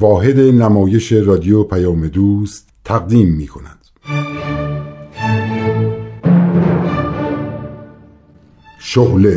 واحد 0.00 0.40
نمایش 0.40 1.12
رادیو 1.12 1.64
پیام 1.64 2.06
دوست 2.06 2.68
تقدیم 2.84 3.28
می 3.28 3.46
کند. 3.46 3.78
شغله 8.78 9.36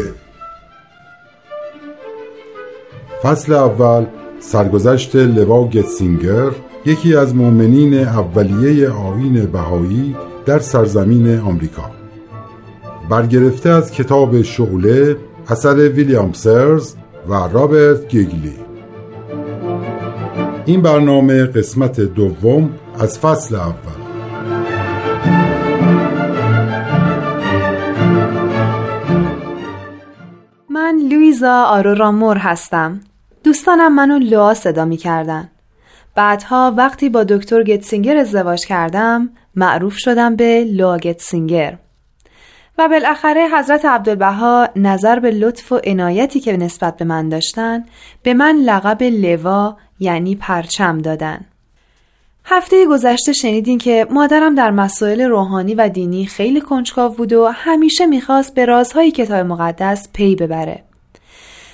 فصل 3.24 3.54
اول 3.54 4.06
سرگذشت 4.40 5.16
لوا 5.16 5.68
گتسینگر 5.68 6.52
یکی 6.86 7.16
از 7.16 7.36
مؤمنین 7.36 7.94
اولیه 7.94 8.89
آین 8.89 9.46
بهایی 9.46 10.16
در 10.46 10.60
سرزمین 10.60 11.39
آمریکا 11.39 11.92
برگرفته 13.10 13.70
از 13.70 13.92
کتاب 13.92 14.42
شغله 14.42 15.18
اثر 15.50 15.76
ویلیام 15.76 16.34
سرز 16.34 16.96
و 17.30 17.34
رابرت 17.34 18.08
گیگلی 18.08 18.66
این 20.68 20.81
برنامه 20.81 21.45
قسمت 21.45 22.02
دوم 22.02 22.80
از 22.99 23.20
فصل 23.20 23.55
اول. 23.55 24.02
من 30.70 30.99
لویزا 31.11 31.63
آرورامور 31.63 32.38
هستم. 32.38 33.02
دوستانم 33.44 33.95
منو 33.95 34.17
لوا 34.20 34.53
صدا 34.53 34.85
می 34.85 34.98
کردن. 34.98 35.49
بعدها 36.16 36.73
وقتی 36.77 37.09
با 37.09 37.23
دکتر 37.23 37.63
گتسینگر 37.63 38.17
ازدواج 38.17 38.66
کردم 38.66 39.30
معروف 39.55 39.97
شدم 39.97 40.36
به 40.36 40.63
لوا 40.63 40.97
گتسینگر. 40.97 41.77
و 42.77 42.88
بالاخره 42.89 43.47
حضرت 43.47 43.86
عبدالبها 43.86 44.70
نظر 44.75 45.20
به 45.20 45.31
لطف 45.31 45.72
و 45.72 45.80
عنایتی 45.84 46.39
که 46.39 46.58
نسبت 46.58 46.97
به 46.97 47.05
من 47.05 47.30
داشتن 47.30 47.86
به 48.23 48.34
من 48.34 48.55
لقب 48.55 49.03
لوا 49.03 49.77
یعنی 50.00 50.36
پرچم 50.36 50.98
دادن 50.98 51.46
هفته 52.46 52.86
گذشته 52.86 53.34
شنیدین 53.34 53.78
که 53.78 54.08
مادرم 54.10 54.56
در 54.56 54.72
مسائل 54.72 55.22
روحانی 55.22 55.76
و 55.76 55.89
دینی 55.89 56.26
خیلی 56.26 56.62
کنجکاو 56.62 57.14
بود 57.14 57.34
و 57.34 57.48
همیشه 57.54 58.06
می‌خواست 58.06 58.54
به 58.54 58.66
رازهای 58.66 59.12
کتاب 59.12 59.45
مقدس 59.45 60.09
پی 60.14 60.36
ببره. 60.36 60.84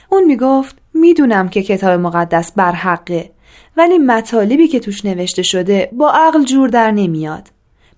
اون 0.10 0.24
می‌گفت 0.24 0.76
می‌دونم 0.94 1.50
که 1.50 1.64
کتاب 1.64 2.00
مقدس 2.00 2.52
برحقه 2.52 3.32
ولی 3.78 3.98
مطالبی 3.98 4.68
که 4.68 4.80
توش 4.80 5.06
نوشته 5.06 5.42
شده 5.42 5.90
با 5.94 6.12
عقل 6.12 6.44
جور 6.44 6.70
در 6.70 6.92
نمیاد. 6.92 7.48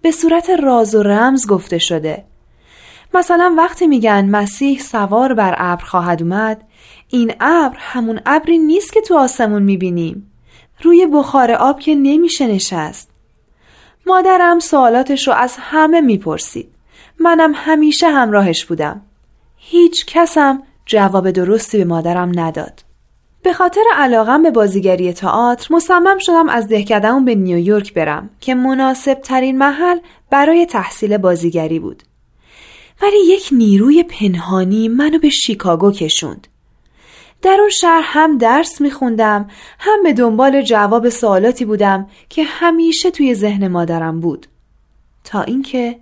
به 0.01 0.11
صورت 0.11 0.49
راز 0.49 0.95
و 0.95 1.03
رمز 1.03 1.47
گفته 1.47 1.77
شده. 1.77 2.23
مثلا 3.13 3.55
وقتی 3.57 3.87
میگن 3.87 4.25
مسیح 4.25 4.79
سوار 4.79 5.33
بر 5.33 5.55
ابر 5.57 5.83
خواهد 5.83 6.21
اومد 6.21 6.63
این 7.09 7.33
ابر 7.39 7.77
همون 7.79 8.19
ابری 8.25 8.57
نیست 8.57 8.93
که 8.93 9.01
تو 9.01 9.17
آسمون 9.17 9.63
می‌بینیم. 9.63 10.31
روی 10.81 11.05
بخار 11.05 11.51
آب 11.51 11.79
که 11.79 11.95
نمیشه 11.95 12.47
نشست. 12.47 13.09
مادرم 14.05 14.59
سوالاتش 14.59 15.27
رو 15.27 15.33
از 15.33 15.55
همه 15.59 16.01
می‌پرسید. 16.01 16.67
منم 17.19 17.51
همیشه 17.55 18.09
همراهش 18.09 18.65
بودم. 18.65 19.01
هیچ 19.57 20.05
کسم 20.05 20.63
جواب 20.85 21.31
درستی 21.31 21.77
به 21.77 21.85
مادرم 21.85 22.31
نداد. 22.39 22.83
به 23.41 23.53
خاطر 23.53 23.81
علاقم 23.95 24.43
به 24.43 24.51
بازیگری 24.51 25.13
تئاتر 25.13 25.75
مصمم 25.75 26.17
شدم 26.19 26.49
از 26.49 26.67
دهکدهمون 26.67 27.25
به 27.25 27.35
نیویورک 27.35 27.93
برم 27.93 28.29
که 28.41 28.55
مناسب 28.55 29.13
ترین 29.13 29.57
محل 29.57 29.99
برای 30.29 30.65
تحصیل 30.65 31.17
بازیگری 31.17 31.79
بود. 31.79 32.03
ولی 33.01 33.17
یک 33.17 33.49
نیروی 33.51 34.03
پنهانی 34.03 34.87
منو 34.87 35.19
به 35.19 35.29
شیکاگو 35.29 35.91
کشوند. 35.91 36.47
در 37.45 37.57
اون 37.59 37.69
شهر 37.69 38.01
هم 38.03 38.37
درس 38.37 38.81
میخوندم 38.81 39.49
هم 39.79 40.03
به 40.03 40.13
دنبال 40.13 40.61
جواب 40.61 41.09
سوالاتی 41.09 41.65
بودم 41.65 42.07
که 42.29 42.43
همیشه 42.43 43.11
توی 43.11 43.35
ذهن 43.35 43.67
مادرم 43.67 44.19
بود. 44.19 44.47
تا 45.23 45.41
اینکه 45.41 45.99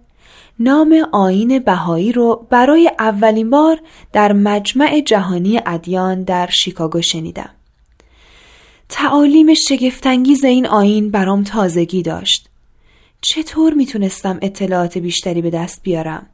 نام 0.59 1.07
آین 1.11 1.59
بهایی 1.59 2.11
رو 2.11 2.47
برای 2.49 2.91
اولین 2.99 3.49
بار 3.49 3.79
در 4.13 4.33
مجمع 4.33 5.01
جهانی 5.01 5.61
ادیان 5.65 6.23
در 6.23 6.49
شیکاگو 6.49 7.01
شنیدم. 7.01 7.49
تعالیم 8.89 9.53
شگفتانگیز 9.53 10.43
این 10.43 10.67
آین 10.67 11.11
برام 11.11 11.43
تازگی 11.43 12.01
داشت. 12.01 12.49
چطور 13.21 13.73
می‌تونستم 13.73 14.39
اطلاعات 14.41 14.97
بیشتری 14.97 15.41
به 15.41 15.49
دست 15.49 15.83
بیارم؟ 15.83 16.25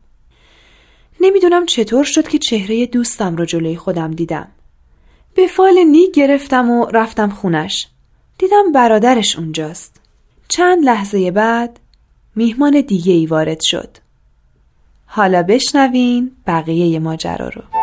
نمی‌دونم 1.22 1.66
چطور 1.66 2.04
شد 2.04 2.28
که 2.28 2.38
چهره 2.38 2.86
دوستم 2.86 3.36
رو 3.36 3.46
جلوی 3.46 3.76
خودم 3.76 4.12
دیدم. 4.12 4.48
به 5.36 5.48
فال 5.48 5.84
نیک 5.84 6.12
گرفتم 6.12 6.72
و 6.72 6.86
رفتم 6.86 7.30
خونش. 7.30 7.88
دیدم 8.38 8.72
برادرش 8.72 9.36
اونجاست. 9.36 10.02
چند 10.48 10.84
لحظه 10.86 11.32
بعد 11.32 11.80
میهمان 12.36 12.82
دیگه 12.82 13.14
ای 13.14 13.26
وارد 13.26 13.62
شد. 13.62 13.98
حالا 15.06 15.44
بشنوین 15.44 16.32
بقیه 16.48 17.00
ماجرا 17.00 17.50
رو. 17.50 17.79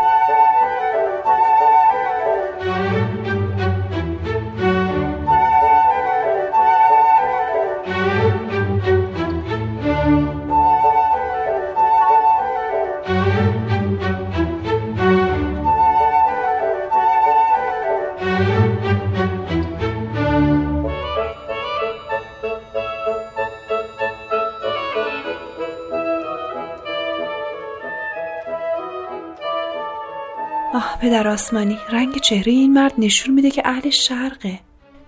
پدر 31.16 31.28
آسمانی. 31.28 31.78
رنگ 31.93 32.21
چهره 32.21 32.53
این 32.53 32.72
مرد 32.72 32.93
نشون 32.99 33.34
میده 33.34 33.50
که 33.50 33.62
اهل 33.65 33.91
شرقه. 33.91 34.59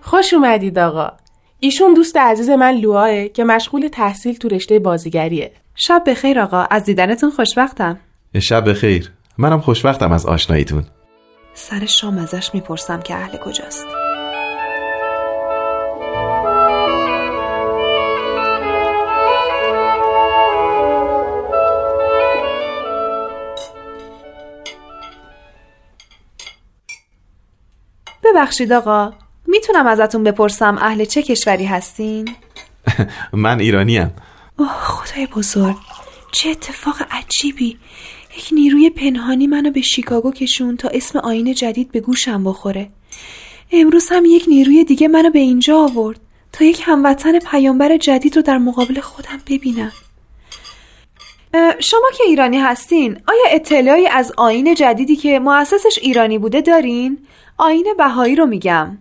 خوش 0.01 0.33
اومدید 0.33 0.79
آقا. 0.79 1.11
ایشون 1.59 1.93
دوست 1.93 2.17
عزیز 2.17 2.49
من 2.49 2.71
لواه 2.71 3.27
که 3.27 3.43
مشغول 3.43 3.87
تحصیل 3.87 4.35
تو 4.35 4.47
رشته 4.47 4.79
بازیگریه. 4.79 5.51
شب 5.75 6.03
بخیر 6.07 6.39
آقا. 6.39 6.65
از 6.71 6.83
دیدنتون 6.83 7.29
خوشوقتم 7.29 7.99
شب 8.41 8.69
بخیر. 8.69 9.11
منم 9.37 9.61
خوشوقتم 9.61 10.11
از 10.11 10.25
آشناییتون. 10.25 10.83
سر 11.53 11.85
شام 11.85 12.17
ازش 12.17 12.49
می‌پرسم 12.53 13.01
که 13.01 13.15
اهل 13.15 13.37
کجاست. 13.37 14.08
ببخشید 28.29 28.73
آقا 28.73 29.13
می‌تونم 29.47 29.87
ازتون 29.87 30.23
بپرسم 30.23 30.77
اهل 30.77 31.05
چه 31.05 31.21
کشوری 31.23 31.65
هستین؟ 31.65 32.29
من 33.33 33.59
ایرانیم 33.59 34.11
اوه 34.59 34.69
خدای 34.69 35.25
بزرگ 35.25 35.75
چه 36.31 36.49
اتفاق 36.49 36.95
عجیبی 37.11 37.77
یک 38.37 38.49
نیروی 38.51 38.89
پنهانی 38.89 39.47
منو 39.47 39.71
به 39.71 39.81
شیکاگو 39.81 40.31
کشون 40.31 40.77
تا 40.77 40.89
اسم 40.93 41.19
آین 41.19 41.53
جدید 41.53 41.91
به 41.91 41.99
گوشم 41.99 42.43
بخوره 42.43 42.89
امروز 43.71 44.09
هم 44.11 44.25
یک 44.25 44.45
نیروی 44.47 44.83
دیگه 44.83 45.07
منو 45.07 45.29
به 45.29 45.39
اینجا 45.39 45.77
آورد 45.77 46.19
تا 46.51 46.65
یک 46.65 46.81
هموطن 46.85 47.39
پیامبر 47.39 47.97
جدید 47.97 48.35
رو 48.35 48.41
در 48.41 48.57
مقابل 48.57 48.99
خودم 48.99 49.41
ببینم 49.47 49.91
شما 51.79 52.09
که 52.17 52.23
ایرانی 52.23 52.57
هستین 52.57 53.11
آیا 53.27 53.43
اطلاعی 53.51 54.07
از 54.07 54.33
آین 54.37 54.75
جدیدی 54.75 55.15
که 55.15 55.39
مؤسسش 55.39 55.99
ایرانی 56.01 56.37
بوده 56.37 56.61
دارین؟ 56.61 57.17
آین 57.59 57.93
بهایی 57.97 58.35
رو 58.35 58.45
میگم. 58.45 58.97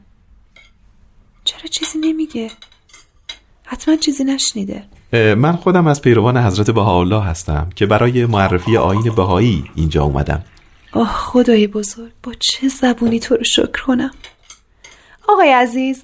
چرا 1.45 1.67
چیزی 1.71 1.99
نمیگه؟ 1.99 2.51
حتما 3.65 3.97
چیزی 3.97 4.25
نشنیده. 4.25 4.85
من 5.13 5.53
خودم 5.53 5.87
از 5.87 6.03
پیروان 6.03 6.37
حضرت 6.37 6.71
بهاءالله 6.71 7.23
هستم 7.23 7.71
که 7.77 7.87
برای 7.87 8.27
معرفی 8.27 8.77
آین 8.77 9.15
بهایی 9.17 9.65
اینجا 9.75 10.05
اومدم. 10.05 10.45
آه 10.93 11.13
خدای 11.13 11.67
بزرگ 11.67 12.13
با 12.23 12.33
چه 12.41 12.69
زبونی 12.69 13.21
تو 13.21 13.37
رو 13.37 13.45
شکر 13.45 13.83
کنم؟ 13.87 14.11
آقای 15.29 15.51
عزیز 15.51 16.03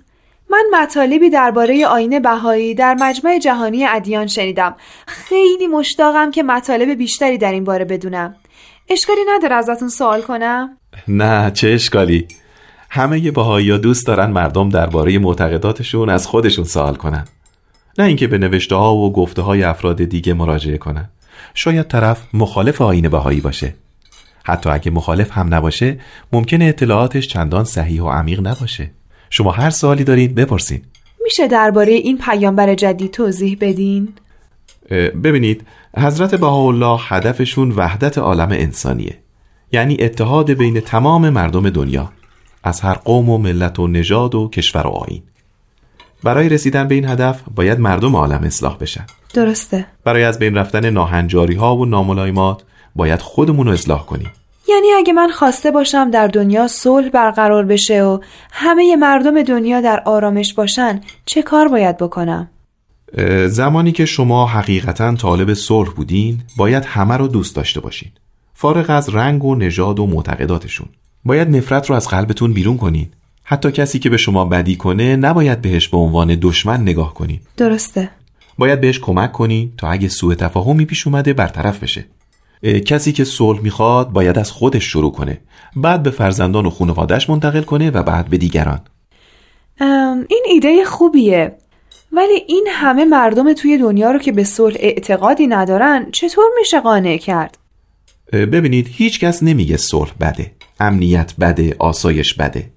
من 0.51 0.65
مطالبی 0.73 1.31
درباره 1.31 1.87
آین 1.87 2.19
بهایی 2.19 2.75
در 2.75 2.95
مجمع 3.01 3.39
جهانی 3.39 3.87
ادیان 3.87 4.27
شنیدم. 4.27 4.77
خیلی 5.07 5.67
مشتاقم 5.67 6.31
که 6.31 6.43
مطالب 6.43 6.89
بیشتری 6.89 7.39
در 7.39 7.53
این 7.53 7.65
باره 7.65 7.85
بدونم. 7.85 8.37
اشکالی 8.89 9.21
نداره 9.29 9.55
ازتون 9.55 9.89
سوال 9.89 10.23
کنم؟ 10.23 10.79
نه 11.09 11.51
چه 11.51 11.69
اشکالی؟ 11.69 12.29
همه 12.95 13.31
بهایی 13.31 13.71
ها 13.71 13.77
دوست 13.77 14.07
دارن 14.07 14.31
مردم 14.31 14.69
درباره 14.69 15.19
معتقداتشون 15.19 16.09
از 16.09 16.27
خودشون 16.27 16.65
سوال 16.65 16.95
کنن. 16.95 17.25
نه 17.99 18.05
اینکه 18.05 18.27
به 18.27 18.39
نوشته 18.39 18.75
ها 18.75 18.95
و 18.95 19.13
گفته 19.13 19.43
های 19.43 19.63
افراد 19.63 20.05
دیگه 20.05 20.35
مراجعه 20.35 20.79
کنن. 20.79 21.09
شاید 21.55 21.89
طرف 21.89 22.23
مخالف 22.35 22.83
آین 22.83 23.09
بهایی 23.09 23.41
باشه. 23.41 23.75
حتی 24.45 24.71
اگه 24.71 24.91
مخالف 24.91 25.31
هم 25.33 25.55
نباشه 25.55 25.99
ممکنه 26.33 26.65
اطلاعاتش 26.65 27.29
چندان 27.29 27.65
صحیح 27.65 28.03
و 28.03 28.09
عمیق 28.09 28.47
نباشه. 28.47 28.91
شما 29.31 29.51
هر 29.51 29.71
سوالی 29.71 30.05
دارید 30.05 30.35
بپرسین. 30.35 30.83
میشه 31.25 31.49
درباره 31.49 31.93
این 31.93 32.19
پیامبر 32.19 32.75
جدید 32.75 33.11
توضیح 33.11 33.57
بدین؟ 33.61 34.09
ببینید 35.25 35.67
حضرت 35.97 36.35
بهاءالله 36.35 37.01
هدفشون 37.09 37.71
وحدت 37.71 38.19
عالم 38.19 38.49
انسانیه. 38.51 39.19
یعنی 39.73 39.97
اتحاد 40.01 40.51
بین 40.51 40.81
تمام 40.81 41.31
مردم 41.31 41.71
دنیا. 41.71 42.13
از 42.65 42.81
هر 42.81 42.95
قوم 42.95 43.31
و 43.31 43.39
ملت 43.39 43.79
و 43.79 43.87
نژاد 43.87 44.35
و 44.35 44.49
کشور 44.49 44.87
و 44.87 44.91
آین 44.91 45.23
برای 46.23 46.49
رسیدن 46.49 46.89
به 46.89 46.95
این 46.95 47.09
هدف 47.09 47.41
باید 47.55 47.81
مردم 47.81 48.17
عالم 48.17 48.43
اصلاح 48.45 48.79
بشن. 48.79 49.07
درسته. 49.35 49.87
برای 50.05 50.25
از 50.25 50.39
بین 50.39 50.55
رفتن 50.55 50.91
ناهنجاری 50.91 51.55
ها 51.55 51.77
و 51.77 51.87
ناملایمات 51.87 52.63
باید 52.97 53.21
خودمون 53.23 53.67
رو 53.67 53.73
اصلاح 53.73 54.07
کنیم. 54.07 54.31
یعنی 54.69 54.89
اگه 54.97 55.13
من 55.13 55.31
خواسته 55.31 55.71
باشم 55.71 56.11
در 56.11 56.27
دنیا 56.27 56.69
صلح 56.69 57.09
برقرار 57.09 57.65
بشه 57.65 58.03
و 58.03 58.19
همه 58.53 58.97
مردم 58.97 59.43
دنیا 59.43 59.81
در 59.81 60.03
آرامش 60.05 60.55
باشن 60.55 61.01
چه 61.27 61.43
کار 61.43 61.69
باید 61.69 61.97
بکنم؟ 61.97 62.51
زمانی 63.47 63.93
که 63.93 64.07
شما 64.07 64.47
حقیقتا 64.47 65.15
طالب 65.15 65.55
صلح 65.55 65.91
بودین 65.91 66.43
باید 66.57 66.85
همه 66.85 67.17
رو 67.17 67.29
دوست 67.29 67.57
داشته 67.57 67.81
باشین. 67.81 68.11
فارغ 68.55 68.91
از 68.91 69.09
رنگ 69.09 69.45
و 69.45 69.55
نژاد 69.55 69.99
و 69.99 70.07
معتقداتشون. 70.07 70.89
باید 71.25 71.57
نفرت 71.57 71.91
رو 71.91 71.97
از 71.97 72.09
قلبتون 72.09 72.53
بیرون 72.53 72.77
کنین 72.77 73.09
حتی 73.45 73.73
کسی 73.73 73.99
که 73.99 74.11
به 74.11 74.17
شما 74.17 74.45
بدی 74.45 74.77
کنه 74.77 75.17
نباید 75.17 75.61
بهش 75.61 75.89
به 75.89 75.97
عنوان 75.97 76.39
دشمن 76.43 76.83
نگاه 76.83 77.15
کنین 77.15 77.41
درسته. 77.57 78.11
باید 78.59 78.81
بهش 78.81 78.99
کمک 78.99 79.33
کنین 79.33 79.73
تا 79.79 79.89
اگه 79.89 80.09
سوء 80.09 80.35
تفاهمی 80.35 80.85
پیش 80.85 81.07
اومده 81.07 81.33
برطرف 81.33 81.83
بشه. 81.83 82.05
کسی 82.87 83.13
که 83.13 83.25
صلح 83.25 83.61
می‌خواد 83.61 84.11
باید 84.11 84.39
از 84.39 84.51
خودش 84.51 84.85
شروع 84.85 85.13
کنه. 85.13 85.41
بعد 85.77 86.03
به 86.03 86.11
فرزندان 86.11 86.67
و 86.67 86.71
خانوادهش 86.71 87.31
منتقل 87.31 87.63
کنه 87.63 87.91
و 87.91 88.03
بعد 88.03 88.29
به 88.29 88.37
دیگران. 88.39 88.81
این 90.29 90.45
ایده 90.47 90.85
خوبیه. 90.85 91.57
ولی 92.13 92.45
این 92.47 92.67
همه 92.71 93.05
مردم 93.05 93.53
توی 93.53 93.79
دنیا 93.79 94.11
رو 94.11 94.19
که 94.19 94.33
به 94.33 94.45
صلح 94.45 94.77
اعتقادی 94.79 95.47
ندارن 95.47 96.11
چطور 96.13 96.45
میشه 96.59 96.81
قانع 96.81 97.17
کرد؟ 97.17 97.59
ببینید 98.33 98.89
هیچ 98.91 99.21
کس 99.21 99.43
نمیگه 99.43 99.77
صلح 99.77 100.13
بده. 100.21 100.53
امنیت 100.81 101.35
بده 101.41 101.77
آسایش 101.79 102.35
بده. 102.35 102.71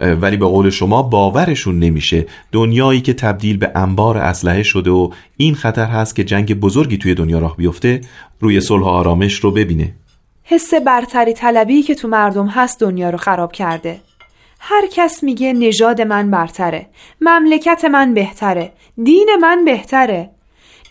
ولی 0.00 0.36
به 0.36 0.46
قول 0.46 0.70
شما 0.70 1.02
باورشون 1.02 1.78
نمیشه 1.78 2.26
دنیایی 2.52 3.00
که 3.00 3.14
تبدیل 3.14 3.56
به 3.56 3.72
انبار 3.74 4.18
اسلحه 4.18 4.62
شده 4.62 4.90
و 4.90 5.10
این 5.36 5.54
خطر 5.54 5.86
هست 5.86 6.16
که 6.16 6.24
جنگ 6.24 6.54
بزرگی 6.54 6.98
توی 6.98 7.14
دنیا 7.14 7.38
راه 7.38 7.56
بیفته 7.56 8.00
روی 8.40 8.60
صلح 8.60 8.82
و 8.82 8.88
آرامش 8.88 9.34
رو 9.34 9.50
ببینه. 9.50 9.94
حس 10.42 10.74
برتری 10.74 11.32
طلبی 11.32 11.82
که 11.82 11.94
تو 11.94 12.08
مردم 12.08 12.46
هست 12.46 12.80
دنیا 12.80 13.10
رو 13.10 13.18
خراب 13.18 13.52
کرده. 13.52 14.00
هر 14.60 14.86
کس 14.92 15.22
میگه 15.22 15.52
نژاد 15.52 16.00
من 16.00 16.30
برتره 16.30 16.86
مملکت 17.20 17.84
من 17.84 18.14
بهتره 18.14 18.72
دین 19.04 19.28
من 19.40 19.64
بهتره. 19.64 20.30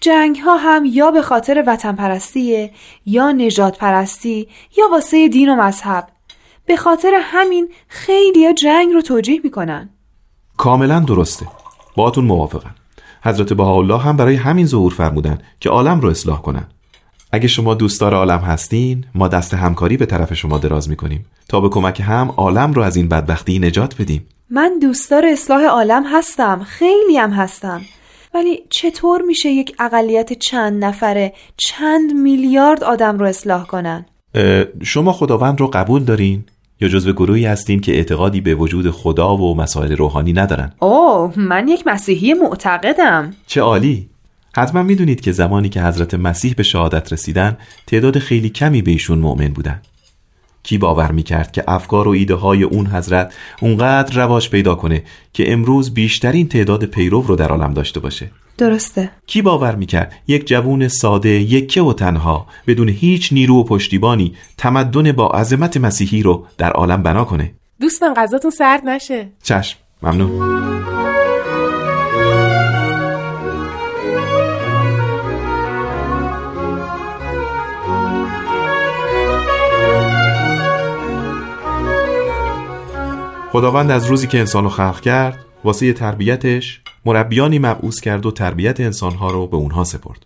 جنگ 0.02 0.38
ها 0.38 0.58
هم 0.58 0.86
یا 0.86 1.12
به 1.12 1.22
خاطر 1.22 1.64
وطن 1.68 1.96
پرستیه 1.96 2.72
یا 3.06 3.32
نجات 3.32 3.78
پرستی 3.78 4.48
یا 4.78 4.86
واسه 4.92 5.28
دین 5.28 5.50
و 5.50 5.56
مذهب. 5.56 6.08
به 6.70 6.76
خاطر 6.76 7.12
همین 7.22 7.70
خیلی 7.88 8.54
جنگ 8.54 8.94
رو 8.94 9.02
توجیه 9.02 9.40
می‌کنن. 9.44 9.90
کاملا 10.58 11.00
درسته. 11.00 11.48
باهاتون 11.96 12.26
موافقم. 12.26 12.76
حضرت 13.24 13.54
بهاءالله 13.54 13.98
هم 13.98 14.18
برای 14.18 14.36
همین 14.36 14.66
ظهور 14.66 14.94
فرمودن 14.94 15.38
که 15.60 15.70
عالم 15.70 16.00
رو 16.00 16.10
اصلاح 16.10 16.42
کنن. 16.42 16.68
اگه 17.32 17.48
شما 17.48 17.74
دوستدار 17.74 18.14
عالم 18.14 18.40
هستین 18.40 19.06
ما 19.16 19.28
دست 19.28 19.54
همکاری 19.54 19.98
به 19.98 20.06
طرف 20.06 20.34
شما 20.34 20.58
دراز 20.58 20.90
می‌کنیم 20.90 21.26
تا 21.48 21.62
به 21.62 21.70
کمک 21.70 22.00
هم 22.00 22.34
عالم 22.38 22.74
رو 22.74 22.82
از 22.82 22.96
این 22.96 23.10
بدبختی 23.10 23.60
نجات 23.60 24.02
بدیم. 24.02 24.28
من 24.50 24.80
دوستدار 24.82 25.26
اصلاح 25.26 25.64
عالم 25.64 26.04
هستم 26.08 26.64
خیلی 26.64 27.18
هم 27.18 27.32
هستم. 27.32 27.82
ولی 28.34 28.60
چطور 28.70 29.22
میشه 29.22 29.50
یک 29.50 29.76
اقلیت 29.80 30.34
چند 30.34 30.86
نفره 30.86 31.34
چند 31.58 32.14
میلیارد 32.14 32.84
آدم 32.84 33.20
رو 33.20 33.26
اصلاح 33.26 33.66
کنن؟ 33.66 34.06
شما 34.84 35.14
خداوند 35.14 35.60
رو 35.60 35.68
قبول 35.68 36.04
دارین؟ 36.04 36.46
یا 36.82 36.88
جزو 36.88 37.14
گروهی 37.14 37.46
هستین 37.46 37.80
که 37.80 37.96
اعتقادی 37.96 38.42
به 38.42 38.56
وجود 38.56 38.92
خدا 38.92 39.38
و 39.38 39.58
مسائل 39.58 39.96
روحانی 39.96 40.34
ندارن. 40.34 40.72
اوه 40.80 41.34
من 41.40 41.68
یک 41.68 41.84
مسیحی 41.86 42.34
معتقدم. 42.34 43.34
چه 43.48 43.62
عالی. 43.62 44.10
حتما 44.56 44.84
می‌دونید 44.84 45.22
که 45.22 45.32
زمانی 45.32 45.70
که 45.70 45.82
حضرت 45.82 46.14
مسیح 46.14 46.54
به 46.54 46.64
شهادت 46.64 47.14
رسیدن 47.14 47.58
تعداد 47.88 48.20
خیلی 48.20 48.50
کمی 48.50 48.82
به 48.82 48.92
ایشون 48.92 49.20
مؤمن 49.20 49.48
بودن. 49.48 49.82
کی 50.64 50.78
باور 50.78 51.12
می‌کرد 51.12 51.52
که 51.52 51.64
افکار 51.68 52.08
و 52.08 52.12
ایده 52.12 52.36
های 52.36 52.64
اون 52.64 52.88
حضرت 52.88 53.34
اونقدر 53.62 54.16
رواج 54.16 54.50
پیدا 54.50 54.76
کنه 54.76 55.04
که 55.34 55.54
امروز 55.54 55.94
بیشترین 55.94 56.48
تعداد 56.48 56.86
پیرو 56.86 57.22
رو 57.22 57.36
در 57.36 57.50
عالم 57.50 57.74
داشته 57.74 58.00
باشه؟ 58.00 58.32
درسته. 58.60 59.12
کی 59.28 59.42
باور 59.42 59.76
می‌کرد 59.76 60.14
یک 60.28 60.48
جوون 60.48 60.88
ساده 60.88 61.30
یکه 61.30 61.82
و 61.82 61.94
تنها 61.94 62.48
بدون 62.68 62.90
هیچ 62.90 63.34
نیرو 63.34 63.56
و 63.56 63.64
پشتیبانی 63.64 64.36
تمدن 64.58 65.12
با 65.12 65.28
عظمت 65.28 65.78
مسیحی 65.78 66.24
رو 66.24 66.46
در 66.58 66.72
عالم 66.72 67.04
بنا 67.04 67.26
کنه؟ 67.26 67.54
دوستان 67.82 68.14
غذاتون 68.14 68.52
سرد 68.52 68.86
نشه. 68.86 69.30
چشم. 69.44 69.78
ممنون. 70.04 70.30
خداوند 83.52 83.92
از 83.92 84.06
روزی 84.06 84.28
که 84.28 84.40
انسان 84.40 84.64
رو 84.64 84.70
خلق 84.70 85.02
کرد 85.02 85.46
واسه 85.64 85.94
تربیتش 85.94 86.82
مربیانی 87.10 87.60
مبعوث 87.60 88.00
کرد 88.00 88.26
و 88.26 88.32
تربیت 88.32 88.80
انسانها 88.80 89.32
رو 89.32 89.48
به 89.48 89.58
اونها 89.58 89.84
سپرد. 89.84 90.26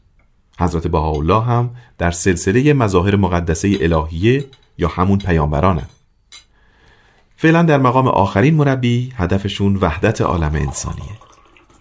حضرت 0.59 0.87
بهاءالله 0.87 1.43
هم 1.43 1.69
در 1.97 2.11
سلسله 2.11 2.73
مظاهر 2.73 3.15
مقدسه 3.15 3.77
الهیه 3.81 4.45
یا 4.77 4.87
همون 4.87 5.17
پیامبرانه 5.17 5.81
فعلا 7.37 7.63
در 7.63 7.77
مقام 7.77 8.07
آخرین 8.07 8.55
مربی 8.55 9.13
هدفشون 9.15 9.75
وحدت 9.75 10.21
عالم 10.21 10.55
انسانیه. 10.55 11.17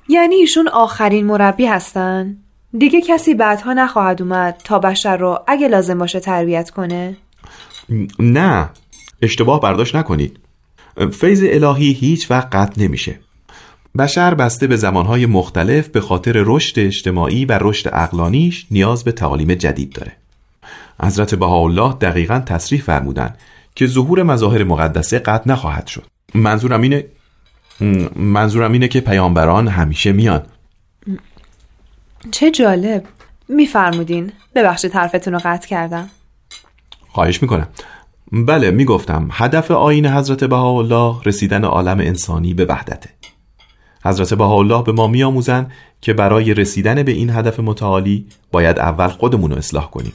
یعنی 0.09 0.35
ایشون 0.35 0.69
آخرین 0.69 1.27
مربی 1.27 1.67
هستن؟ 1.67 2.37
دیگه 2.79 3.01
کسی 3.01 3.35
بعدها 3.35 3.73
نخواهد 3.73 4.23
اومد 4.23 4.61
تا 4.65 4.79
بشر 4.79 5.17
رو 5.17 5.39
اگه 5.47 5.69
لازم 5.69 5.99
باشه 5.99 6.21
تربیت 6.21 6.71
کنه؟ 6.71 7.17
نه. 8.19 8.71
اشتباه 9.23 9.61
برداشت 9.61 9.97
نکنید. 9.97 10.39
فیض 11.13 11.45
الهی 11.47 11.93
هیچ 11.93 12.31
وقت 12.31 12.57
قطع 12.57 12.83
نمیشه. 12.83 13.19
بشر 13.99 14.35
بسته 14.35 14.67
به 14.67 14.77
زمانهای 14.77 15.27
مختلف 15.27 15.89
به 15.89 16.01
خاطر 16.01 16.33
رشد 16.37 16.79
اجتماعی 16.79 17.45
و 17.45 17.59
رشد 17.61 17.91
اقلانیش 17.93 18.67
نیاز 18.71 19.05
به 19.05 19.13
تعالیم 19.13 19.55
جدید 19.55 19.93
داره. 19.93 20.13
حضرت 21.03 21.35
بهاءالله 21.35 21.93
دقیقا 21.93 22.39
تصریح 22.47 22.83
فرمودن 22.83 23.35
که 23.75 23.87
ظهور 23.87 24.23
مظاهر 24.23 24.65
مقدسه 24.65 25.19
قطع 25.19 25.51
نخواهد 25.51 25.87
شد. 25.87 26.07
منظورم 26.35 26.81
اینه 26.81 27.05
منظورم 28.17 28.73
اینه 28.73 28.89
که 28.89 29.01
پیامبران 29.01 29.69
همیشه 29.69 30.13
میان. 30.13 30.43
چه 32.31 32.51
جالب. 32.51 33.05
میفرمودین. 33.49 34.33
ببخشید 34.55 34.93
حرفتون 34.93 35.33
رو 35.33 35.41
قطع 35.45 35.69
کردم. 35.69 36.11
خواهش 37.09 37.43
می‌کنم. 37.43 37.69
بله 38.33 38.71
می‌گفتم 38.71 39.29
هدف 39.33 39.71
آین 39.71 40.07
حضرت 40.07 40.45
بهاءالله 40.45 41.23
رسیدن 41.27 41.65
عالم 41.65 41.99
انسانی 41.99 42.55
به 42.55 42.65
وحدته. 42.65 43.11
حضرت 44.05 44.35
بهاءالله 44.35 44.83
به 44.83 44.93
ما 44.93 45.07
میآموزند 45.07 45.73
که 46.01 46.13
برای 46.13 46.55
رسیدن 46.55 47.03
به 47.03 47.13
این 47.13 47.31
هدف 47.31 47.61
متعالی 47.61 48.27
باید 48.53 48.79
اول 48.79 49.09
خودمون 49.09 49.51
رو 49.51 49.57
اصلاح 49.57 49.91
کنیم. 49.91 50.13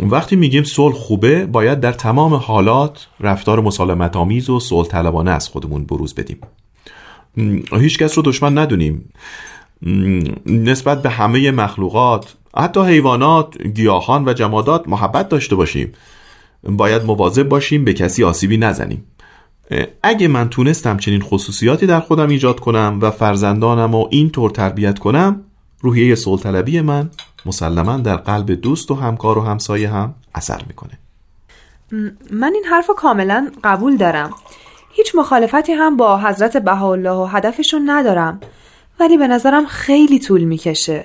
وقتی 0.00 0.36
میگیم 0.36 0.64
صلح 0.64 0.94
خوبه 0.94 1.46
باید 1.46 1.80
در 1.80 1.92
تمام 1.92 2.34
حالات 2.34 3.06
رفتار 3.20 3.60
مسالمت 3.60 4.16
آمیز 4.16 4.50
و 4.50 4.60
صلح 4.60 4.88
طلبانه 4.88 5.30
از 5.30 5.48
خودمون 5.48 5.84
بروز 5.84 6.14
بدیم. 6.14 6.38
هیچ 7.72 7.98
کس 7.98 8.18
رو 8.18 8.22
دشمن 8.22 8.58
ندونیم. 8.58 9.12
نسبت 10.46 11.02
به 11.02 11.10
همه 11.10 11.50
مخلوقات 11.50 12.34
حتی 12.56 12.80
حیوانات، 12.80 13.62
گیاهان 13.62 14.28
و 14.28 14.32
جمادات 14.32 14.88
محبت 14.88 15.28
داشته 15.28 15.56
باشیم. 15.56 15.92
باید 16.64 17.04
مواظب 17.04 17.48
باشیم 17.48 17.84
به 17.84 17.92
کسی 17.92 18.24
آسیبی 18.24 18.56
نزنیم. 18.56 19.04
اگه 20.02 20.28
من 20.28 20.48
تونستم 20.48 20.96
چنین 20.96 21.20
خصوصیاتی 21.20 21.86
در 21.86 22.00
خودم 22.00 22.28
ایجاد 22.28 22.60
کنم 22.60 22.98
و 23.02 23.10
فرزندانم 23.10 23.94
و 23.94 24.06
اینطور 24.10 24.50
تربیت 24.50 24.98
کنم 24.98 25.40
روحیه 25.80 26.14
سلطلبی 26.14 26.80
من 26.80 27.10
مسلما 27.46 27.96
در 27.96 28.16
قلب 28.16 28.50
دوست 28.50 28.90
و 28.90 28.94
همکار 28.94 29.38
و 29.38 29.40
همسایه 29.40 29.90
هم 29.90 30.14
اثر 30.34 30.62
می‌کنه. 30.66 30.98
من 32.30 32.52
این 32.54 32.64
حرف 32.70 32.90
کاملا 32.96 33.50
قبول 33.64 33.96
دارم. 33.96 34.30
هیچ 34.92 35.14
مخالفتی 35.14 35.72
هم 35.72 35.96
با 35.96 36.18
حضرت 36.18 36.56
بهاءالله 36.56 37.10
و 37.10 37.24
هدفشون 37.24 37.90
ندارم. 37.90 38.40
ولی 39.00 39.18
به 39.18 39.26
نظرم 39.26 39.66
خیلی 39.66 40.18
طول 40.18 40.44
می‌کشه. 40.44 41.04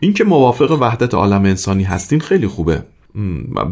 اینکه 0.00 0.24
موافق 0.24 0.78
وحدت 0.80 1.14
عالم 1.14 1.44
انسانی 1.44 1.82
هستین 1.82 2.20
خیلی 2.20 2.46
خوبه. 2.46 2.82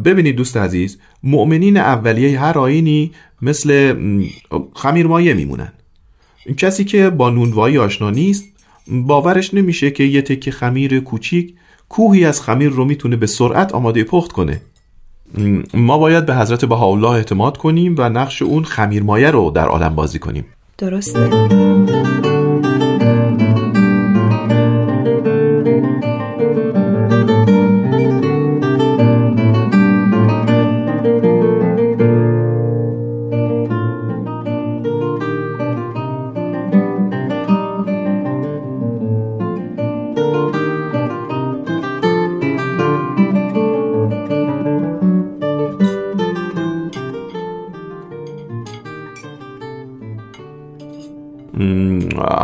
ببینید 0.05 0.37
دوست 0.37 0.57
عزیز 0.57 0.99
مؤمنین 1.23 1.77
اولیه 1.77 2.41
هر 2.41 2.59
آینی 2.59 3.13
مثل 3.43 3.95
خمیرمایه 4.75 5.35
میمونن. 5.35 5.73
کسی 6.57 6.85
که 6.85 7.11
با 7.11 7.31
نونوایی 7.31 7.79
آشنا 7.79 8.11
نیست 8.11 8.45
باورش 8.89 9.55
نمیشه 9.55 9.91
که 9.91 10.05
یه 10.05 10.23
تکه 10.23 10.51
خمیر 10.51 11.01
کوچیک 11.01 11.55
کوهی 11.89 12.25
از 12.25 12.43
خمیر 12.43 12.69
رو 12.69 12.85
می‌تونه 12.85 13.17
به 13.17 13.27
سرعت 13.27 13.73
آماده 13.75 14.05
پخت 14.05 14.33
کنه. 14.33 14.61
ما 15.75 15.99
باید 15.99 16.27
به 16.27 16.37
حضرت 16.37 16.65
بهاءالله 16.65 17.11
اعتماد 17.11 17.57
کنیم 17.57 17.95
و 17.99 18.09
نقش 18.09 18.43
اون 18.43 18.65
خمیرمایه 18.65 19.31
رو 19.31 19.51
در 19.51 19.69
عالم 19.69 19.95
بازی 19.95 20.19
کنیم. 20.19 20.45
درسته. 20.79 22.38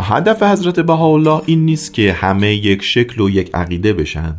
هدف 0.03 0.43
حضرت 0.43 0.81
بهاءالله 0.81 1.43
این 1.47 1.65
نیست 1.65 1.95
که 1.95 2.13
همه 2.13 2.55
یک 2.55 2.83
شکل 2.83 3.21
و 3.21 3.31
یک 3.31 3.51
عقیده 3.55 3.93
بشن 3.93 4.35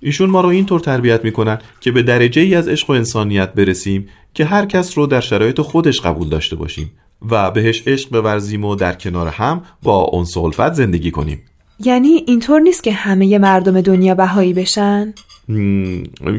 ایشون 0.00 0.30
ما 0.30 0.40
رو 0.40 0.48
اینطور 0.48 0.80
تربیت 0.80 1.24
می‌کنن 1.24 1.58
که 1.80 1.92
به 1.92 2.02
درجه 2.02 2.42
ای 2.42 2.54
از 2.54 2.68
عشق 2.68 2.90
و 2.90 2.92
انسانیت 2.92 3.52
برسیم 3.52 4.08
که 4.34 4.44
هر 4.44 4.66
کس 4.66 4.98
رو 4.98 5.06
در 5.06 5.20
شرایط 5.20 5.60
خودش 5.60 6.00
قبول 6.00 6.28
داشته 6.28 6.56
باشیم 6.56 6.90
و 7.30 7.50
بهش 7.50 7.82
عشق 7.86 8.10
بورزیم 8.10 8.64
و 8.64 8.74
در 8.74 8.92
کنار 8.92 9.28
هم 9.28 9.62
با 9.82 10.10
انس 10.12 10.36
و 10.36 10.70
زندگی 10.72 11.10
کنیم 11.10 11.42
یعنی 11.80 12.24
اینطور 12.26 12.60
نیست 12.60 12.82
که 12.82 12.92
همه 12.92 13.38
مردم 13.38 13.80
دنیا 13.80 14.14
بهایی 14.14 14.52
بشن؟ 14.52 15.14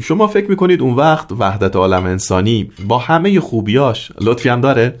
شما 0.02 0.26
فکر 0.26 0.50
می‌کنید 0.50 0.82
اون 0.82 0.94
وقت 0.94 1.32
وحدت 1.32 1.76
عالم 1.76 2.04
انسانی 2.04 2.70
با 2.88 2.98
همه 2.98 3.40
خوبیاش 3.40 4.12
لطفی 4.20 4.48
هم 4.48 4.60
داره؟ 4.60 4.98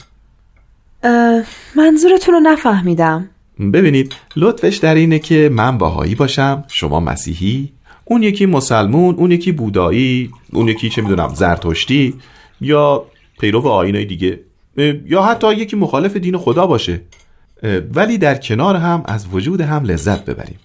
منظورتون 1.76 2.34
رو 2.34 2.40
نفهمیدم. 2.40 3.30
ببینید 3.72 4.14
لطفش 4.36 4.76
در 4.76 4.94
اینه 4.94 5.18
که 5.18 5.48
من 5.52 5.78
باهایی 5.78 6.14
باشم 6.14 6.64
شما 6.68 7.00
مسیحی 7.00 7.72
اون 8.04 8.22
یکی 8.22 8.46
مسلمون 8.46 9.14
اون 9.14 9.32
یکی 9.32 9.52
بودایی 9.52 10.30
اون 10.52 10.68
یکی 10.68 10.88
چه 10.88 11.02
می‌دونم 11.02 11.34
زرتشتی 11.34 12.14
یا 12.60 13.06
پیرو 13.40 13.68
آینای 13.68 14.04
دیگه 14.04 14.40
یا 15.06 15.22
حتی 15.22 15.54
یکی 15.54 15.76
مخالف 15.76 16.16
دین 16.16 16.36
خدا 16.36 16.66
باشه. 16.66 17.00
ولی 17.94 18.18
در 18.18 18.34
کنار 18.34 18.76
هم 18.76 19.02
از 19.06 19.26
وجود 19.32 19.60
هم 19.60 19.84
لذت 19.84 20.24
ببریم. 20.24 20.58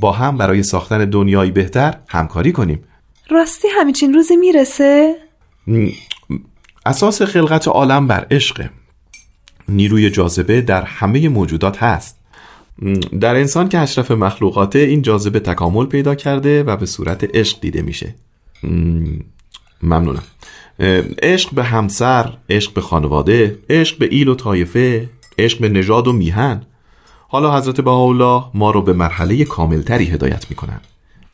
با 0.00 0.12
هم 0.12 0.36
برای 0.36 0.62
ساختن 0.62 1.10
دنیایی 1.10 1.50
بهتر 1.50 1.94
همکاری 2.08 2.52
کنیم. 2.52 2.84
راستی 3.30 3.68
همیچین 3.80 4.14
روزی 4.14 4.36
می‌رسه؟ 4.36 5.14
اساس 6.86 7.22
خلقت 7.22 7.68
عالم 7.68 8.06
بر 8.06 8.26
عشقه. 8.30 8.70
نیروی 9.70 10.10
جاذبه 10.10 10.60
در 10.60 10.82
همه 10.82 11.28
موجودات 11.28 11.82
هست. 11.82 12.20
در 13.20 13.34
انسان 13.34 13.68
که 13.68 13.78
اشرف 13.78 14.10
مخلوقاته 14.10 14.78
این 14.78 15.02
جاذبه 15.02 15.40
تکامل 15.40 15.86
پیدا 15.86 16.14
کرده 16.14 16.62
و 16.62 16.76
به 16.76 16.86
صورت 16.86 17.36
عشق 17.36 17.60
دیده 17.60 17.82
میشه. 17.82 18.14
ممنونم. 19.82 20.22
عشق 21.22 21.54
به 21.54 21.64
همسر 21.64 22.32
عشق 22.50 22.72
به 22.72 22.80
خانواده 22.80 23.58
عشق 23.70 23.98
به 23.98 24.08
ایل 24.10 24.28
و 24.28 24.34
طایفه 24.34 25.08
عشق 25.38 25.60
به 25.60 25.68
نژاد 25.68 26.08
و 26.08 26.12
میهن. 26.12 26.62
حالا 27.28 27.56
حضرت 27.56 27.80
بهاءالله 27.80 28.44
ما 28.54 28.70
رو 28.70 28.82
به 28.82 28.92
مرحله 28.92 29.44
کاملتری 29.44 30.04
هدایت 30.04 30.46
می‌کنن. 30.50 30.80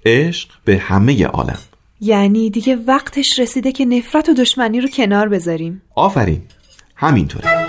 عشق 0.06 0.48
به 0.64 0.78
همه 0.78 1.26
عالم. 1.26 1.58
یعنی 2.00 2.50
دیگه 2.50 2.76
وقتش 2.76 3.38
رسیده 3.38 3.72
که 3.72 3.84
نفرت 3.84 4.28
و 4.28 4.34
دشمنی 4.34 4.80
رو 4.80 4.88
کنار 4.88 5.28
بذاریم. 5.28 5.82
آفرین. 5.94 6.42
همینطوره. 6.94 7.65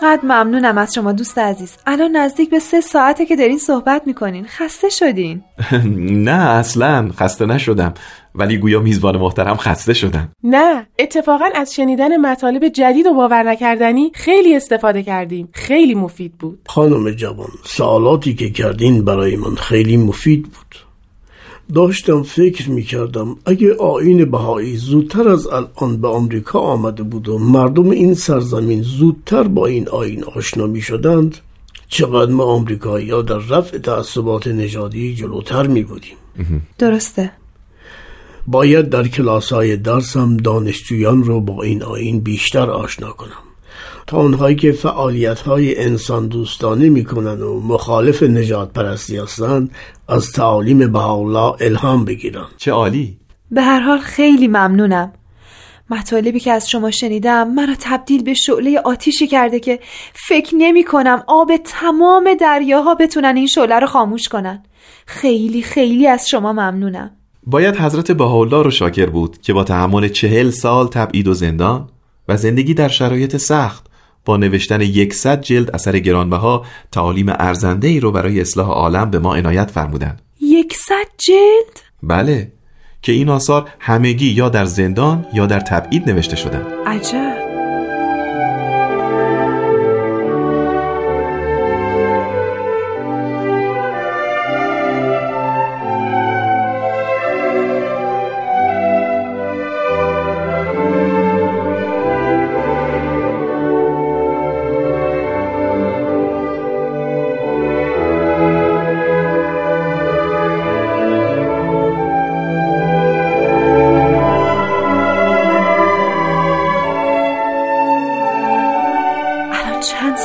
چقدر 0.00 0.24
ممنونم 0.24 0.78
از 0.78 0.94
شما 0.94 1.12
دوست 1.12 1.38
عزیز. 1.38 1.76
الان 1.86 2.16
نزدیک 2.16 2.50
به 2.50 2.58
سه 2.58 2.80
ساعته 2.80 3.26
که 3.26 3.36
دارین 3.36 3.58
صحبت 3.58 4.02
می‌کنین. 4.06 4.46
خسته 4.46 4.88
شدین. 4.88 5.42
نه 6.28 6.50
اصلا 6.50 7.10
خسته 7.16 7.46
نشدم. 7.46 7.94
ولی 8.34 8.58
گویا 8.58 8.80
میزبان 8.80 9.16
محترم 9.16 9.56
خسته 9.56 9.94
شدم. 9.94 10.32
نه 10.44 10.86
اتفاقا 10.98 11.44
از 11.54 11.74
شنیدن 11.74 12.16
مطالب 12.16 12.68
جدید 12.68 13.06
و 13.06 13.14
باور 13.14 13.42
نکردنی 13.42 14.10
خیلی 14.14 14.56
استفاده 14.56 15.02
کردیم. 15.02 15.48
خیلی 15.52 15.94
مفید 15.94 16.38
بود. 16.38 16.58
خانم 16.66 17.10
جوان 17.10 17.50
سوالاتی 17.64 18.34
که 18.34 18.50
کردین 18.50 19.04
برای 19.04 19.36
من 19.36 19.54
خیلی 19.54 19.96
مفید 19.96 20.42
بود. 20.42 20.89
داشتم 21.74 22.22
فکر 22.22 22.70
می 22.70 22.82
کردم 22.82 23.36
اگه 23.46 23.74
آین 23.74 24.30
بهایی 24.30 24.76
زودتر 24.76 25.28
از 25.28 25.46
الان 25.46 26.00
به 26.00 26.08
آمریکا 26.08 26.58
آمده 26.58 27.02
بود 27.02 27.28
و 27.28 27.38
مردم 27.38 27.90
این 27.90 28.14
سرزمین 28.14 28.82
زودتر 28.82 29.42
با 29.42 29.66
این 29.66 29.88
آین 29.88 30.24
آشنا 30.24 30.66
می 30.66 30.80
شدند 30.80 31.38
چقدر 31.88 32.32
ما 32.32 32.44
آمریکایی 32.44 33.10
ها 33.10 33.22
در 33.22 33.38
رفع 33.38 33.78
تعصبات 33.78 34.46
نژادی 34.46 35.14
جلوتر 35.14 35.66
می 35.66 35.82
بودیم 35.82 36.16
درسته. 36.78 37.32
باید 38.46 38.88
در 38.88 39.08
کلاس 39.08 39.52
های 39.52 39.76
درسم 39.76 40.36
دانشجویان 40.36 41.24
رو 41.24 41.40
با 41.40 41.62
این 41.62 41.82
آین 41.82 42.20
بیشتر 42.20 42.70
آشنا 42.70 43.12
کنم. 43.12 43.49
تا 44.06 44.20
اونهایی 44.20 44.56
که 44.56 44.72
فعالیت 44.72 45.40
های 45.40 45.84
انسان 45.84 46.28
دوستانه 46.28 46.88
می‌کنن 46.88 47.42
و 47.42 47.60
مخالف 47.60 48.22
نجات 48.22 48.72
پرستی 48.72 49.16
هستند 49.16 49.70
از 50.08 50.32
تعالیم 50.32 50.96
الله 50.96 51.54
الهام 51.60 52.04
بگیرن 52.04 52.46
چه 52.56 52.72
عالی. 52.72 53.18
به 53.50 53.62
هر 53.62 53.80
حال 53.80 53.98
خیلی 53.98 54.48
ممنونم. 54.48 55.12
مطالبی 55.90 56.40
که 56.40 56.52
از 56.52 56.70
شما 56.70 56.90
شنیدم 56.90 57.54
مرا 57.54 57.74
تبدیل 57.80 58.22
به 58.22 58.34
شعله 58.34 58.80
آتیشی 58.84 59.26
کرده 59.26 59.60
که 59.60 59.80
فکر 60.14 60.54
نمی 60.54 60.84
کنم 60.84 61.22
آب 61.26 61.50
تمام 61.64 62.34
دریاها 62.40 62.94
بتونن 62.94 63.36
این 63.36 63.46
شعله 63.46 63.78
رو 63.78 63.86
خاموش 63.86 64.28
کنن. 64.28 64.62
خیلی 65.06 65.62
خیلی 65.62 66.06
از 66.06 66.28
شما 66.28 66.52
ممنونم. 66.52 67.10
باید 67.46 67.76
حضرت 67.76 68.10
بهاءالله 68.12 68.62
رو 68.62 68.70
شاکر 68.70 69.06
بود 69.06 69.40
که 69.40 69.52
با 69.52 69.64
تحمل 69.64 70.08
چهل 70.08 70.50
سال 70.50 70.88
تبعید 70.88 71.28
و 71.28 71.34
زندان 71.34 71.88
و 72.28 72.36
زندگی 72.36 72.74
در 72.74 72.88
شرایط 72.88 73.36
سخت 73.36 73.86
با 74.24 74.36
نوشتن 74.36 74.80
یکصد 74.80 75.40
جلد 75.40 75.70
اثر 75.70 75.98
گرانبها 75.98 76.64
تعالیم 76.92 77.28
ارزنده 77.28 77.88
ای 77.88 78.00
رو 78.00 78.12
برای 78.12 78.40
اصلاح 78.40 78.68
عالم 78.68 79.10
به 79.10 79.18
ما 79.18 79.34
عنایت 79.34 79.70
فرمودند. 79.70 80.22
یکصد 80.40 81.06
جلد؟ 81.18 81.80
بله 82.02 82.52
که 83.02 83.12
این 83.12 83.28
آثار 83.28 83.68
همگی 83.78 84.30
یا 84.30 84.48
در 84.48 84.64
زندان 84.64 85.26
یا 85.34 85.46
در 85.46 85.60
تبعید 85.60 86.10
نوشته 86.10 86.36
شدند. 86.36 86.66
عجب 86.86 87.39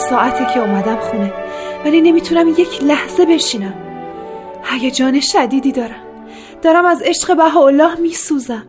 ساعته 0.10 0.54
که 0.54 0.60
اومدم 0.60 1.00
خونه. 1.00 1.34
ولی 1.86 2.02
نمی‌تونم 2.02 2.48
یک 2.48 2.84
لحظه 2.84 3.26
بشینم. 3.26 3.74
هیجان 4.64 5.20
شدیدی 5.20 5.72
دارم. 5.72 6.06
دارم 6.62 6.86
از 6.86 7.02
عشق 7.02 7.38
بهاءالله 7.38 7.96
میسوزم. 8.00 8.68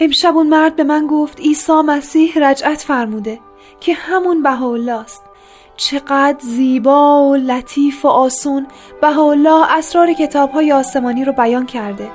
امشب 0.00 0.36
اون 0.36 0.46
مرد 0.46 0.76
به 0.76 0.84
من 0.84 1.06
گفت 1.06 1.40
عیسی 1.40 1.72
مسیح 1.72 2.32
رجعت 2.48 2.80
فرموده 2.80 3.40
که 3.80 3.94
همون 3.94 4.42
بهاءالله 4.42 5.00
است 5.00 5.22
چقدر 5.76 6.38
زیبا 6.40 7.28
و 7.30 7.36
لطیف 7.36 8.04
و 8.04 8.08
آسون 8.08 8.66
بهاءالله 9.00 9.78
اسرار 9.78 10.12
کتاب 10.12 10.50
های 10.50 10.72
آسمانی 10.72 11.24
رو 11.24 11.32
بیان 11.32 11.66
کرده. 11.66 12.10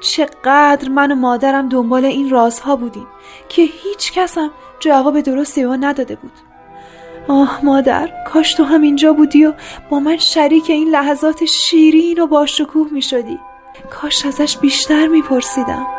چقدر 0.00 0.88
من 0.88 1.12
و 1.12 1.14
مادرم 1.14 1.68
دنبال 1.68 2.04
این 2.04 2.30
رازها 2.30 2.76
بودیم 2.76 3.06
که 3.48 3.62
هیچ 3.62 4.12
کسم 4.12 4.50
جواب 4.80 5.20
درستی 5.20 5.64
به 5.64 5.76
نداده 5.76 6.16
بود. 6.16 6.47
آه 7.28 7.60
مادر 7.64 8.10
کاش 8.26 8.54
تو 8.54 8.64
هم 8.64 8.82
اینجا 8.82 9.12
بودی 9.12 9.44
و 9.44 9.54
با 9.90 10.00
من 10.00 10.16
شریک 10.16 10.70
این 10.70 10.88
لحظات 10.88 11.44
شیرین 11.44 12.20
و 12.20 12.26
باشکوه 12.26 12.88
می 12.92 13.02
شدی 13.02 13.38
کاش 13.90 14.26
ازش 14.26 14.56
بیشتر 14.58 15.06
می 15.06 15.22
پرسیدم 15.22 15.97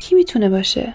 کی 0.00 0.14
می‌تونه 0.14 0.48
باشه؟ 0.48 0.94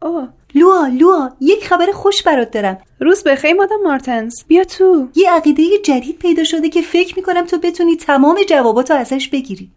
آه 0.00 0.28
لوا 0.54 0.86
لوا 0.86 1.30
یک 1.40 1.68
خبر 1.68 1.92
خوش 1.92 2.22
برات 2.22 2.50
دارم. 2.50 2.78
روز 3.00 3.24
بخیر 3.24 3.52
مادام 3.54 3.82
مارتنز. 3.82 4.34
بیا 4.48 4.64
تو. 4.64 5.08
یه 5.16 5.30
عقیده 5.30 5.62
جدید 5.84 6.18
پیدا 6.18 6.44
شده 6.44 6.68
که 6.68 6.82
فکر 6.82 7.16
می‌کنم 7.16 7.46
تو 7.46 7.58
بتونی 7.58 7.96
تمام 7.96 8.38
جواباتو 8.48 8.94
ازش 8.94 9.28
بگیری. 9.28 9.70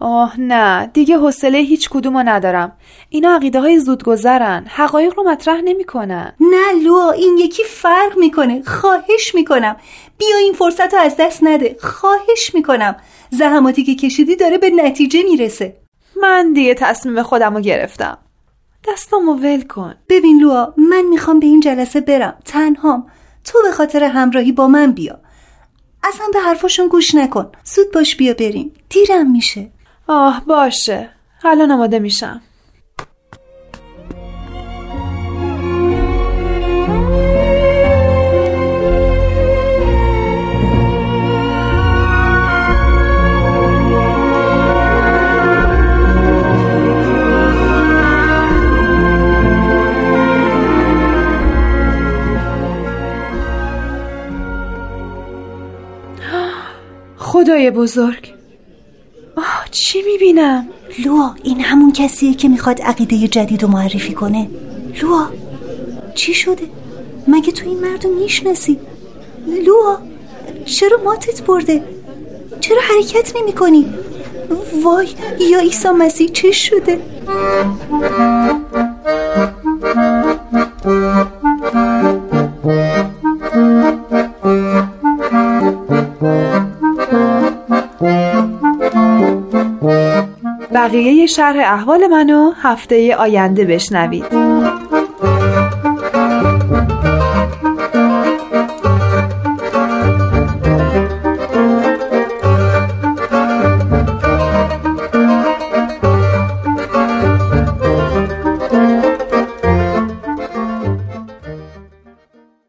آه 0.00 0.40
نه. 0.40 0.90
دیگه 0.92 1.16
حوصله 1.16 1.58
هیچ 1.58 1.88
کدومو 1.88 2.22
ندارم. 2.22 2.72
اینا 3.08 3.34
عقیده 3.34 3.60
های 3.60 3.78
زودگذرن. 3.78 4.66
حقایق 4.68 5.14
رو 5.16 5.30
مطرح 5.30 5.60
نمی‌کنن. 5.60 6.32
نه 6.40 6.72
لوا 6.84 7.10
این 7.10 7.38
یکی 7.38 7.64
فرق 7.64 8.18
می‌کنه. 8.18 8.62
خواهش 8.62 9.34
می‌کنم. 9.34 9.76
بیا 10.18 10.36
این 10.36 10.52
فرصت 10.52 10.94
رو 10.94 11.00
از 11.00 11.16
دست 11.18 11.44
نده. 11.44 11.76
خواهش 11.80 12.54
می‌کنم. 12.54 12.96
زحماتی 13.30 13.84
که 13.84 13.94
کشیدی 13.94 14.36
داره 14.36 14.58
به 14.58 14.70
نتیجه 14.70 15.22
می‌رسه. 15.22 15.76
من 16.22 16.52
دیگه 16.52 16.74
تصمیم 16.74 17.22
خودم 17.22 17.54
رو 17.54 17.60
گرفتم. 17.60 18.18
دستامو 18.88 19.34
ول 19.34 19.62
کن. 19.62 19.94
ببین 20.08 20.42
لوا 20.42 20.74
من 20.76 21.02
می‌خوام 21.02 21.40
به 21.40 21.46
این 21.46 21.60
جلسه 21.60 22.00
برم. 22.00 22.38
تنهام. 22.44 23.06
تو 23.44 23.58
به 23.62 23.72
خاطر 23.72 24.04
همراهی 24.04 24.52
با 24.52 24.68
من 24.68 24.92
بیا. 24.92 25.18
اصلا 26.04 26.26
به 26.32 26.40
حرفاشون 26.40 26.88
گوش 26.88 27.14
نکن. 27.14 27.52
زود 27.64 27.92
باش 27.92 28.16
بیا 28.16 28.34
بریم. 28.34 28.72
دیرم 28.88 29.30
میشه. 29.30 29.70
آه 30.08 30.42
باشه. 30.46 31.08
الان 31.44 31.70
آماده 31.70 31.98
میشم. 31.98 32.40
خدای 57.16 57.70
بزرگ. 57.70 58.35
چی 59.84 60.02
می‌بینم؟ 60.02 60.68
لوا 60.98 61.34
این 61.42 61.60
همون 61.60 61.92
کسیه 61.92 62.34
که 62.34 62.48
می‌خواد 62.48 62.82
عقیده 62.82 63.28
جدید 63.28 63.62
رو 63.62 63.68
معرفی 63.68 64.12
کنه 64.12 64.48
لوا 65.02 65.26
چی 66.14 66.34
شده؟ 66.34 66.62
مگه 67.28 67.52
تو 67.52 67.68
این 67.68 67.80
مرد 67.80 68.04
رو 68.04 68.14
می‌شناسی؟ 68.14 68.78
لوا 69.46 69.98
چرا 70.64 70.98
ماتت 71.04 71.42
برده؟ 71.42 71.82
چرا 72.60 72.80
حرکت 72.80 73.32
نمی 73.40 73.52
کنی؟ 73.52 73.86
وای 74.82 75.08
یا 75.40 75.58
عیسی 75.58 75.88
مسیح 75.88 76.28
چه 76.28 76.52
شده؟ 76.52 77.00
شرح 91.26 91.72
احوال 91.72 92.06
منو 92.06 92.52
هفته 92.62 93.16
آینده 93.16 93.64
بشنوید. 93.64 94.55